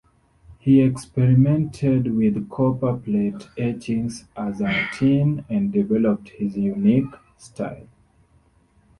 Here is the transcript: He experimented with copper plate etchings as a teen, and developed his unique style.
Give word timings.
He 0.57 0.81
experimented 0.81 2.11
with 2.15 2.49
copper 2.49 2.97
plate 2.97 3.47
etchings 3.55 4.25
as 4.35 4.59
a 4.59 4.87
teen, 4.97 5.45
and 5.47 5.71
developed 5.71 6.29
his 6.29 6.57
unique 6.57 7.13
style. 7.37 7.87